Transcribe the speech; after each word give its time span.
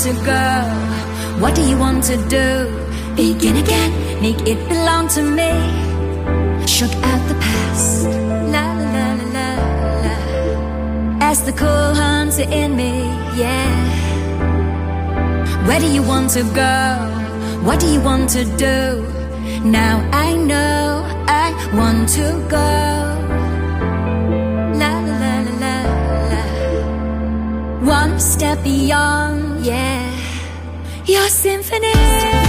to 0.00 0.12
go? 0.24 0.46
What 1.42 1.54
do 1.54 1.62
you 1.68 1.76
want 1.76 2.04
to 2.04 2.16
do? 2.28 2.46
Begin 3.16 3.56
again, 3.56 3.90
make 4.22 4.40
it 4.48 4.58
belong 4.68 5.08
to 5.08 5.22
me. 5.22 5.52
Shook 6.66 6.94
out 7.10 7.22
the 7.28 7.34
past, 7.34 8.06
la 8.54 8.64
la 8.80 8.86
la 8.96 9.08
la 9.36 9.48
la 10.04 10.16
la. 11.18 11.28
As 11.30 11.44
the 11.44 11.52
cool 11.52 11.94
hunter 12.02 12.48
in 12.60 12.76
me, 12.76 12.92
yeah. 13.42 13.76
Where 15.66 15.80
do 15.80 15.92
you 15.92 16.02
want 16.02 16.30
to 16.30 16.44
go? 16.54 16.76
What 17.62 17.78
do 17.80 17.86
you 17.86 18.00
want 18.00 18.30
to 18.30 18.44
do? 18.56 19.04
Now 19.64 19.96
I 20.12 20.34
know 20.34 21.04
I 21.28 21.46
want 21.74 22.08
to 22.16 22.26
go. 22.48 23.10
one 27.82 28.20
step 28.20 28.62
beyond 28.62 29.49
yeah, 29.62 30.10
your 31.04 31.28
symphony. 31.28 32.39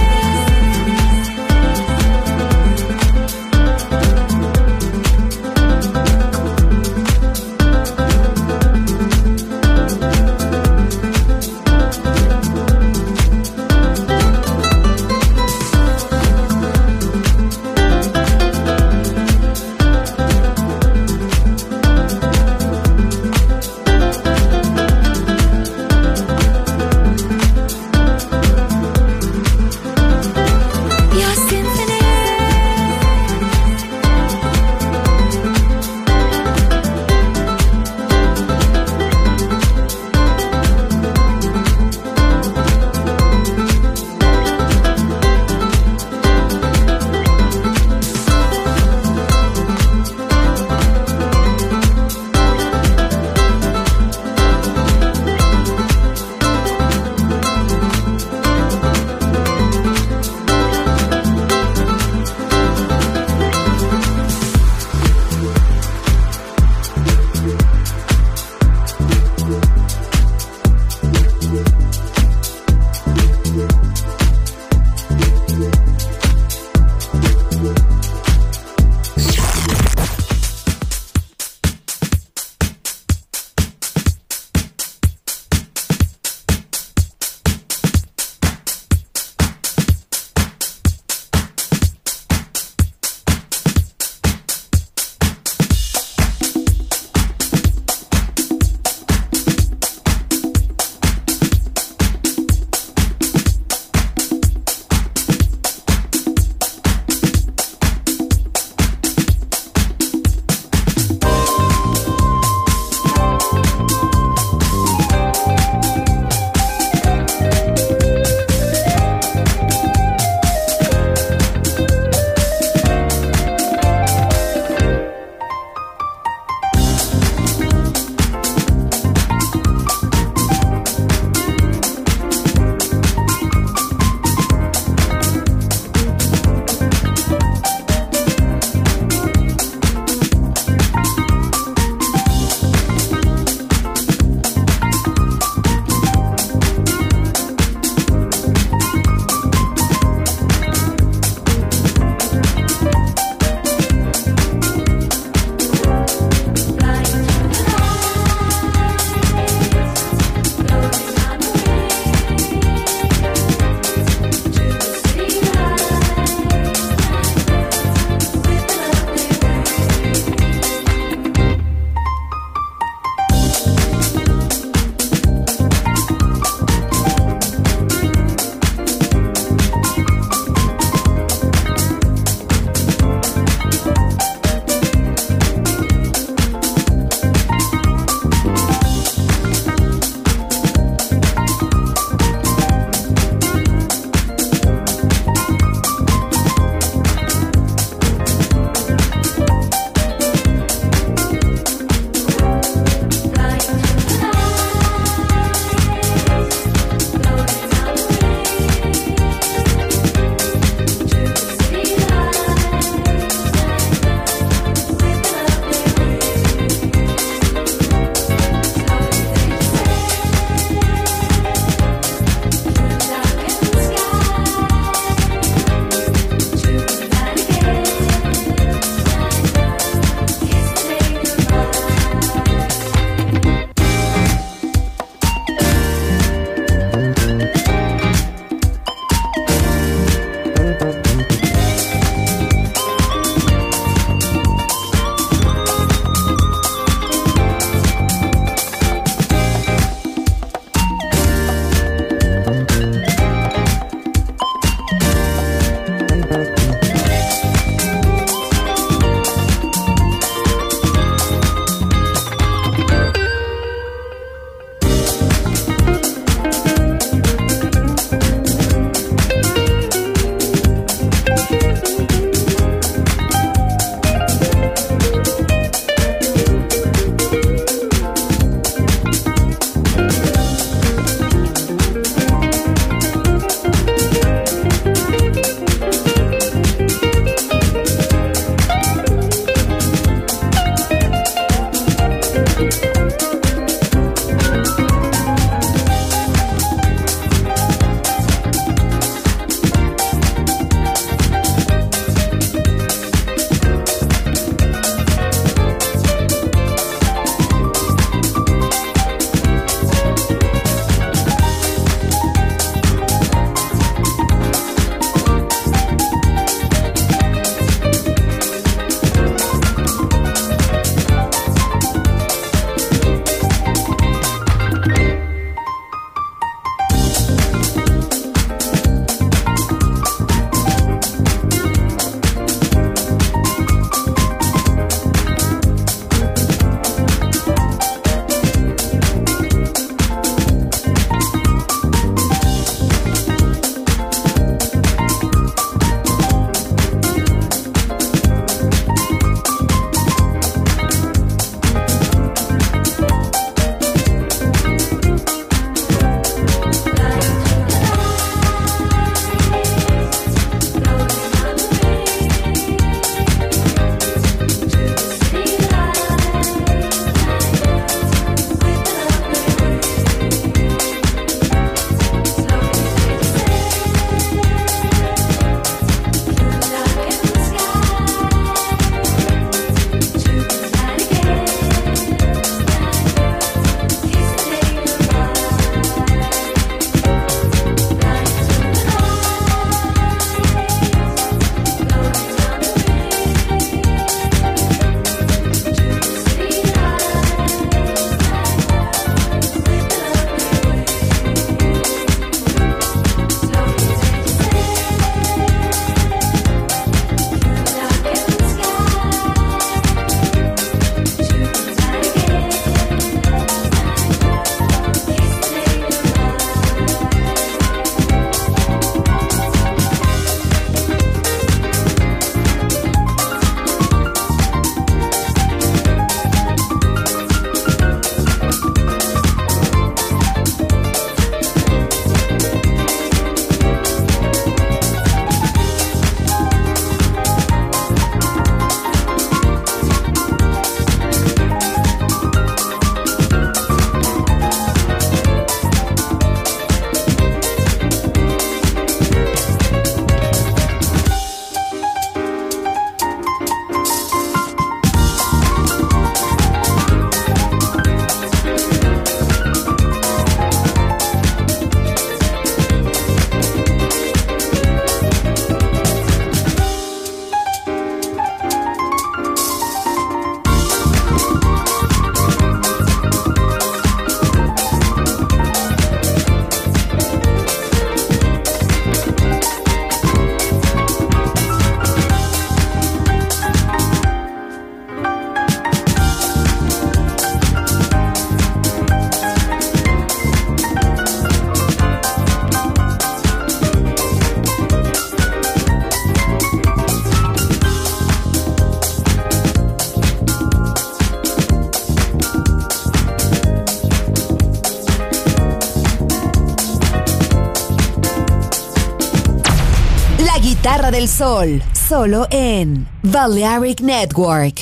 Del 510.92 511.08
sol, 511.08 511.62
solo 511.72 512.26
en 512.30 512.86
Balearic 513.02 513.80
Network. 513.80 514.61